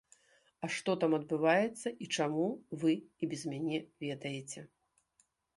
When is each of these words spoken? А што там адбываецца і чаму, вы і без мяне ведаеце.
А 0.67 0.69
што 0.75 0.95
там 1.03 1.11
адбываецца 1.17 1.93
і 2.05 2.09
чаму, 2.15 2.47
вы 2.85 2.97
і 2.99 3.23
без 3.35 3.47
мяне 3.53 3.77
ведаеце. 4.07 4.69